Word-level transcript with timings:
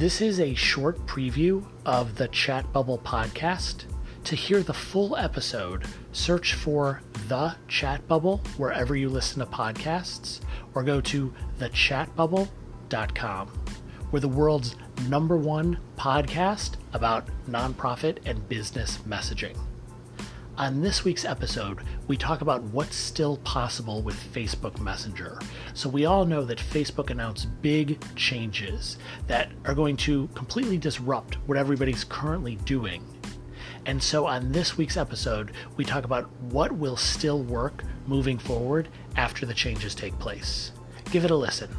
This 0.00 0.22
is 0.22 0.40
a 0.40 0.54
short 0.54 0.96
preview 1.06 1.62
of 1.84 2.16
the 2.16 2.28
Chat 2.28 2.72
Bubble 2.72 2.96
podcast. 2.96 3.84
To 4.24 4.34
hear 4.34 4.62
the 4.62 4.72
full 4.72 5.14
episode, 5.14 5.84
search 6.12 6.54
for 6.54 7.02
The 7.28 7.54
Chat 7.68 8.08
Bubble 8.08 8.38
wherever 8.56 8.96
you 8.96 9.10
listen 9.10 9.40
to 9.40 9.44
podcasts 9.44 10.40
or 10.74 10.84
go 10.84 11.02
to 11.02 11.34
thechatbubble.com. 11.58 13.50
We're 14.10 14.20
the 14.20 14.28
world's 14.28 14.74
number 15.06 15.36
one 15.36 15.78
podcast 15.98 16.76
about 16.94 17.28
nonprofit 17.46 18.20
and 18.24 18.48
business 18.48 19.00
messaging. 19.06 19.58
On 20.58 20.82
this 20.82 21.04
week's 21.04 21.24
episode, 21.24 21.78
we 22.06 22.16
talk 22.16 22.42
about 22.42 22.62
what's 22.64 22.96
still 22.96 23.38
possible 23.38 24.02
with 24.02 24.16
Facebook 24.34 24.78
Messenger. 24.80 25.38
So, 25.72 25.88
we 25.88 26.04
all 26.04 26.26
know 26.26 26.44
that 26.44 26.58
Facebook 26.58 27.08
announced 27.08 27.48
big 27.62 27.98
changes 28.14 28.98
that 29.26 29.50
are 29.64 29.74
going 29.74 29.96
to 29.98 30.28
completely 30.34 30.76
disrupt 30.76 31.36
what 31.46 31.56
everybody's 31.56 32.04
currently 32.04 32.56
doing. 32.56 33.02
And 33.86 34.02
so, 34.02 34.26
on 34.26 34.52
this 34.52 34.76
week's 34.76 34.98
episode, 34.98 35.52
we 35.76 35.84
talk 35.84 36.04
about 36.04 36.30
what 36.42 36.72
will 36.72 36.96
still 36.96 37.42
work 37.42 37.84
moving 38.06 38.36
forward 38.36 38.88
after 39.16 39.46
the 39.46 39.54
changes 39.54 39.94
take 39.94 40.18
place. 40.18 40.72
Give 41.10 41.24
it 41.24 41.30
a 41.30 41.36
listen. 41.36 41.70